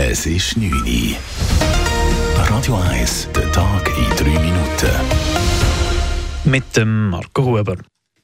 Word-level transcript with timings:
Es 0.00 0.26
ist 0.26 0.56
9 0.56 0.70
Uhr. 0.72 1.16
Radio 2.36 2.76
1, 2.76 3.30
der 3.34 3.50
Tag 3.50 3.90
in 3.98 4.16
3 4.16 4.38
Minuten. 4.38 4.90
Mit 6.44 6.76
dem 6.76 7.10
Marco 7.10 7.44
Huber. 7.44 7.78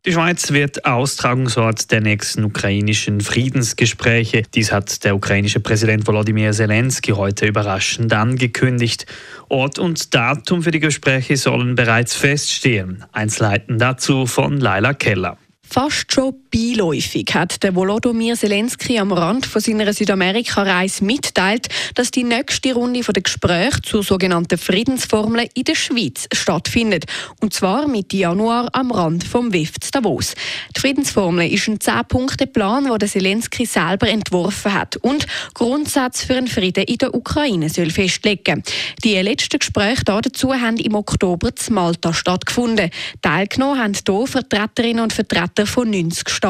Die 0.06 0.12
Schweiz 0.12 0.52
wird 0.52 0.84
Austragungsort 0.84 1.90
der 1.90 2.00
nächsten 2.00 2.44
ukrainischen 2.44 3.20
Friedensgespräche. 3.20 4.44
Dies 4.54 4.70
hat 4.70 5.02
der 5.02 5.16
ukrainische 5.16 5.58
Präsident 5.58 6.06
Volodymyr 6.06 6.52
Zelensky 6.52 7.10
heute 7.10 7.46
überraschend 7.46 8.12
angekündigt. 8.12 9.06
Ort 9.48 9.80
und 9.80 10.14
Datum 10.14 10.62
für 10.62 10.70
die 10.70 10.78
Gespräche 10.78 11.36
sollen 11.36 11.74
bereits 11.74 12.14
feststehen. 12.14 13.04
Einzelheiten 13.10 13.78
dazu 13.78 14.26
von 14.26 14.60
Laila 14.60 14.94
Keller. 14.94 15.38
Fast 15.68 16.12
schon 16.12 16.34
beiläufig 16.54 17.34
hat 17.34 17.64
der 17.64 17.74
Volodymyr 17.74 18.36
Zelensky 18.36 19.00
am 19.00 19.10
Rand 19.10 19.44
von 19.44 19.60
seiner 19.60 19.92
Südamerika-Reise 19.92 21.04
mitteilt, 21.04 21.66
dass 21.96 22.12
die 22.12 22.22
nächste 22.22 22.74
Runde 22.74 23.00
der 23.00 23.22
Gespräche 23.24 23.82
zur 23.82 24.04
sogenannten 24.04 24.56
Friedensformel 24.56 25.48
in 25.54 25.64
der 25.64 25.74
Schweiz 25.74 26.28
stattfindet. 26.32 27.06
Und 27.40 27.54
zwar 27.54 27.88
Mitte 27.88 28.18
Januar 28.18 28.68
am 28.72 28.92
Rand 28.92 29.24
vom 29.24 29.52
WIF 29.52 29.72
Davos. 29.90 30.34
Die 30.76 30.80
Friedensformel 30.80 31.52
ist 31.52 31.66
ein 31.66 31.78
10-Punkte-Plan, 31.78 32.98
den 32.98 33.08
Zelensky 33.08 33.66
selber 33.66 34.08
entworfen 34.08 34.74
hat 34.74 34.96
und 34.98 35.26
Grundsatz 35.54 36.22
für 36.22 36.36
einen 36.36 36.46
Frieden 36.46 36.84
in 36.84 36.98
der 36.98 37.14
Ukraine 37.14 37.68
soll 37.68 37.90
festlegen. 37.90 38.62
Die 39.02 39.16
letzten 39.16 39.58
Gespräche 39.58 40.04
dazu 40.04 40.54
haben 40.54 40.76
im 40.76 40.94
Oktober 40.94 41.48
in 41.48 41.74
Malta 41.74 42.12
stattgefunden. 42.12 42.90
Teilgenommen 43.22 43.80
haben 43.80 43.94
hier 43.94 44.26
Vertreterinnen 44.28 45.02
und 45.02 45.12
Vertreter 45.12 45.66
von 45.66 45.90
90 45.90 46.28
Staaten. 46.28 46.43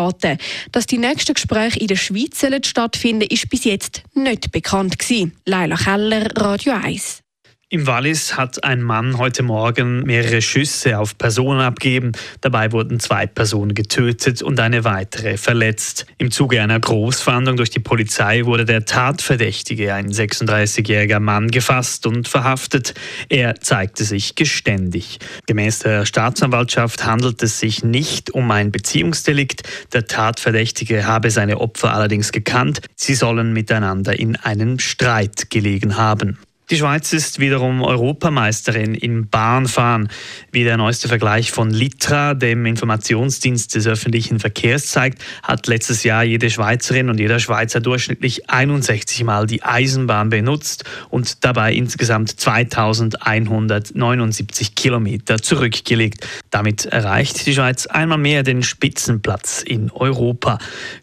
Dass 0.72 0.86
die 0.86 0.98
nächsten 0.98 1.34
Gespräche 1.34 1.78
in 1.78 1.88
der 1.88 1.96
Schweiz 1.96 2.44
stattfinden 2.66 3.28
ist 3.28 3.48
bis 3.48 3.64
jetzt 3.64 4.02
nicht 4.14 4.50
bekannt 4.52 4.98
gewesen. 4.98 5.32
Leila 5.46 5.76
Keller, 5.76 6.26
Radio 6.36 6.74
1. 6.74 7.23
Im 7.70 7.86
Wallis 7.86 8.36
hat 8.36 8.62
ein 8.62 8.82
Mann 8.82 9.16
heute 9.16 9.42
Morgen 9.42 10.02
mehrere 10.02 10.42
Schüsse 10.42 10.98
auf 10.98 11.16
Personen 11.16 11.60
abgegeben. 11.60 12.12
Dabei 12.42 12.72
wurden 12.72 13.00
zwei 13.00 13.26
Personen 13.26 13.74
getötet 13.74 14.42
und 14.42 14.60
eine 14.60 14.84
weitere 14.84 15.38
verletzt. 15.38 16.04
Im 16.18 16.30
Zuge 16.30 16.60
einer 16.60 16.78
Großfahndung 16.78 17.56
durch 17.56 17.70
die 17.70 17.80
Polizei 17.80 18.44
wurde 18.44 18.66
der 18.66 18.84
Tatverdächtige, 18.84 19.94
ein 19.94 20.12
36-jähriger 20.12 21.20
Mann, 21.20 21.50
gefasst 21.50 22.06
und 22.06 22.28
verhaftet. 22.28 22.92
Er 23.30 23.54
zeigte 23.56 24.04
sich 24.04 24.34
geständig. 24.34 25.18
Gemäß 25.46 25.78
der 25.80 26.04
Staatsanwaltschaft 26.04 27.06
handelt 27.06 27.42
es 27.42 27.60
sich 27.60 27.82
nicht 27.82 28.30
um 28.30 28.50
ein 28.50 28.72
Beziehungsdelikt. 28.72 29.62
Der 29.94 30.06
Tatverdächtige 30.06 31.06
habe 31.06 31.30
seine 31.30 31.58
Opfer 31.58 31.94
allerdings 31.94 32.30
gekannt. 32.30 32.82
Sie 32.94 33.14
sollen 33.14 33.54
miteinander 33.54 34.18
in 34.18 34.36
einem 34.36 34.78
Streit 34.78 35.48
gelegen 35.48 35.96
haben. 35.96 36.38
Die 36.70 36.78
Schweiz 36.78 37.12
ist 37.12 37.40
wiederum 37.40 37.82
Europameisterin 37.82 38.94
im 38.94 39.28
Bahnfahren, 39.28 40.08
wie 40.50 40.64
der 40.64 40.78
neueste 40.78 41.08
Vergleich 41.08 41.50
von 41.50 41.68
Litra, 41.68 42.32
dem 42.32 42.64
Informationsdienst 42.64 43.74
des 43.74 43.86
öffentlichen 43.86 44.40
Verkehrs, 44.40 44.86
zeigt, 44.86 45.22
hat 45.42 45.66
letztes 45.66 46.04
Jahr 46.04 46.24
jede 46.24 46.48
Schweizerin 46.48 47.10
und 47.10 47.20
jeder 47.20 47.38
Schweizer 47.38 47.80
durchschnittlich 47.80 48.48
61 48.48 49.24
Mal 49.24 49.46
die 49.46 49.62
Eisenbahn 49.62 50.30
benutzt 50.30 50.84
und 51.10 51.44
dabei 51.44 51.74
insgesamt 51.74 52.30
2179 52.30 54.74
Kilometer 54.74 55.42
zurückgelegt. 55.42 56.26
Damit 56.50 56.86
erreicht 56.86 57.44
die 57.44 57.52
Schweiz 57.52 57.84
einmal 57.84 58.16
mehr 58.16 58.42
den 58.42 58.62
Spitzenplatz 58.62 59.60
in 59.60 59.90
Europa. 59.90 60.56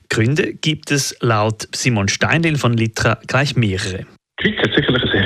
Gründe 0.09 0.55
gibt 0.55 0.89
es 0.89 1.15
laut 1.19 1.67
Simon 1.71 2.07
Steindl 2.07 2.57
von 2.57 2.73
Litra 2.73 3.19
gleich 3.27 3.55
mehrere. 3.55 4.07
Die 4.43 4.55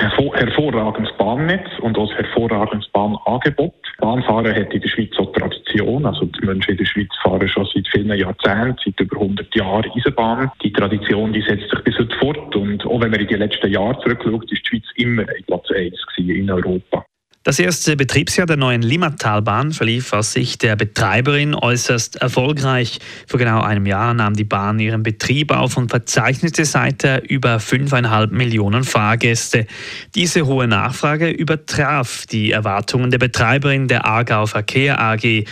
hervorragendes 0.10 1.12
Bahnnetz 1.18 1.68
und 1.82 1.98
auch 1.98 2.12
ein 2.12 2.18
hervorragendes 2.18 2.88
Bahnangebot. 2.90 3.74
Bahnfahren 4.00 4.54
hat 4.56 4.74
in 4.74 4.82
der 4.82 4.90
Schweiz 4.90 5.12
auch 5.18 5.32
Tradition. 5.34 6.06
Also 6.06 6.26
die 6.26 6.46
Menschen 6.46 6.72
in 6.72 6.78
der 6.78 6.86
Schweiz 6.86 7.10
fahren 7.24 7.48
schon 7.48 7.68
seit 7.74 7.88
vielen 7.88 8.18
Jahrzehnten, 8.18 8.76
seit 8.84 9.00
über 9.00 9.22
100 9.22 9.56
Jahren 9.56 9.92
Eisenbahn. 9.96 10.52
Die 10.64 10.74
Tradition 10.74 11.34
die 11.34 11.42
setzt 11.42 11.70
sich 11.70 11.84
bis 11.84 11.98
heute 11.98 12.18
fort. 12.18 12.56
Und 12.56 12.86
auch 12.86 13.02
wenn 13.02 13.12
man 13.12 13.20
in 13.20 13.28
die 13.28 13.36
letzten 13.36 13.72
Jahre 13.72 13.98
zurückschaut, 14.00 14.52
ist 14.52 14.64
die 14.64 14.70
Schweiz 14.70 14.86
immer 14.96 15.26
Platz 15.48 15.72
1 15.72 15.94
in 16.18 16.52
Europa. 16.52 17.06
Das 17.46 17.60
erste 17.60 17.96
Betriebsjahr 17.96 18.48
der 18.48 18.58
neuen 18.58 18.82
Limmatalbahn 18.82 19.72
verlief 19.72 20.14
aus 20.14 20.34
Sicht 20.34 20.64
der 20.64 20.76
Betreiberin 20.76 21.54
äußerst 21.54 22.16
erfolgreich. 22.16 22.98
Vor 23.28 23.38
genau 23.38 23.62
einem 23.62 23.86
Jahr 23.86 24.16
nahm 24.16 24.34
die 24.34 24.44
Bahn 24.44 24.80
ihren 24.80 25.04
Betrieb 25.04 25.52
auf 25.52 25.78
und 25.78 25.92
verzeichnete 25.92 26.66
seither 26.66 27.30
über 27.30 27.58
5,5 27.58 28.32
Millionen 28.32 28.84
Fahrgäste. 28.84 29.68
Diese 30.16 30.48
hohe 30.48 30.68
Nachfrage 30.68 31.30
übertraf 31.30 32.26
die 32.26 32.50
Erwartungen 32.50 33.12
der 33.12 33.20
Betreiberin 33.20 33.88
der 33.88 34.06
Aargau 34.06 34.48
Verkehr 34.48 35.00
AG. 35.00 35.44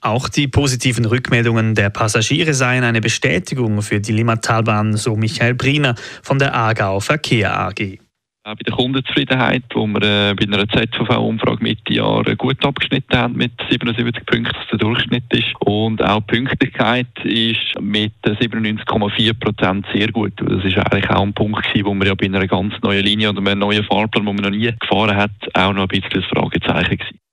Auch 0.00 0.30
die 0.30 0.48
positiven 0.48 1.04
Rückmeldungen 1.04 1.74
der 1.74 1.90
Passagiere 1.90 2.54
seien 2.54 2.82
eine 2.82 3.02
Bestätigung 3.02 3.82
für 3.82 4.00
die 4.00 4.12
Limmatalbahn, 4.12 4.96
so 4.96 5.16
Michael 5.16 5.52
Briner 5.52 5.96
von 6.22 6.38
der 6.38 6.54
Aargau 6.54 7.00
Verkehr 7.00 7.60
AG. 7.60 8.05
Auch 8.46 8.54
bei 8.54 8.62
der 8.64 8.74
Kundenzufriedenheit, 8.74 9.64
wo 9.74 9.88
wir 9.88 10.02
äh, 10.02 10.34
bei 10.34 10.44
einer 10.44 10.68
ZVV-Umfrage 10.68 11.64
Mitte 11.64 11.92
Jahr 11.92 12.22
gut 12.36 12.64
abgeschnitten 12.64 13.18
haben 13.18 13.36
mit 13.36 13.50
77 13.68 14.24
Punkten, 14.24 14.54
was 14.56 14.68
der 14.68 14.78
Durchschnitt 14.78 15.24
ist. 15.32 15.52
Und 15.58 16.00
auch 16.00 16.20
die 16.20 16.36
Pünktlichkeit 16.36 17.08
ist 17.24 17.74
mit 17.80 18.12
97,4 18.24 19.34
Prozent 19.34 19.86
sehr 19.92 20.12
gut. 20.12 20.34
Das 20.36 20.64
ist 20.64 20.78
eigentlich 20.78 21.10
auch 21.10 21.22
ein 21.22 21.34
Punkt 21.34 21.60
gewesen, 21.64 21.86
wo 21.86 21.94
wir 21.94 22.06
ja 22.06 22.14
bei 22.14 22.26
einer 22.26 22.46
ganz 22.46 22.74
neuen 22.84 23.04
Linie 23.04 23.30
oder 23.30 23.40
einem 23.40 23.58
neuen 23.58 23.82
Fahrplan, 23.82 24.24
den 24.24 24.36
man 24.36 24.44
noch 24.44 24.50
nie 24.50 24.72
gefahren 24.78 25.16
hat, 25.16 25.32
auch 25.54 25.72
noch 25.72 25.82
ein 25.82 25.88
bisschen 25.88 26.22
das 26.22 26.24
Fragezeichen 26.26 26.98
gewesen. 26.98 27.25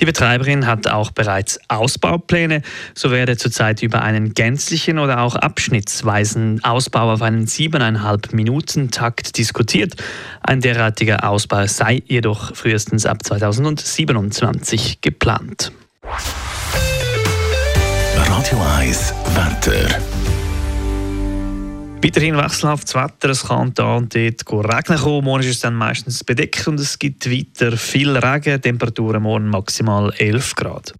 Die 0.00 0.04
Betreiberin 0.04 0.66
hat 0.66 0.86
auch 0.86 1.10
bereits 1.10 1.58
Ausbaupläne. 1.68 2.62
So 2.94 3.10
werde 3.10 3.36
zurzeit 3.36 3.82
über 3.82 4.02
einen 4.02 4.34
gänzlichen 4.34 4.98
oder 4.98 5.20
auch 5.20 5.34
abschnittsweisen 5.34 6.62
Ausbau 6.62 7.12
auf 7.12 7.22
einen 7.22 7.46
siebeneinhalb 7.46 8.32
Minuten 8.32 8.90
Takt 8.90 9.38
diskutiert. 9.38 9.94
Ein 10.42 10.60
derartiger 10.60 11.28
Ausbau 11.28 11.66
sei 11.66 12.02
jedoch 12.06 12.54
frühestens 12.54 13.06
ab 13.06 13.24
2027 13.24 15.00
geplant. 15.00 15.72
Radio 18.14 18.58
1 18.78 19.14
Wetter. 19.34 20.07
Weiterhin 22.02 22.36
wechselhaftes 22.36 22.94
Wetter, 22.94 23.30
es 23.30 23.44
kann 23.44 23.74
da 23.74 23.96
und 23.96 24.14
dort 24.14 24.72
regnen 24.72 24.98
kommen. 24.98 25.24
Morgen 25.24 25.42
ist 25.42 25.50
es 25.50 25.60
dann 25.60 25.74
meistens 25.74 26.22
bedeckt 26.22 26.68
und 26.68 26.78
es 26.78 26.98
gibt 26.98 27.28
weiter 27.28 27.76
viel 27.76 28.16
Regen. 28.16 28.62
Temperaturen 28.62 29.22
morgen 29.22 29.48
maximal 29.48 30.12
11 30.16 30.54
Grad. 30.54 30.94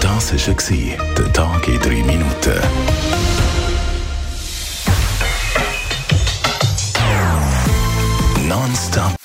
Das 0.00 0.32
war 0.32 1.14
der 1.18 1.32
Tag 1.32 1.68
in 1.68 1.78
3 1.80 1.88
Minuten. 2.04 2.60
Nonstop. 8.48 9.16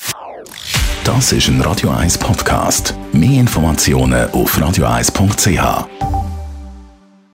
Das 1.05 1.31
ist 1.31 1.47
ein 1.47 1.61
Radio 1.61 1.89
1 1.91 2.17
Podcast. 2.17 2.95
Mehr 3.13 3.39
Informationen 3.39 4.29
auf 4.31 4.57
radio1.ch. 4.57 6.10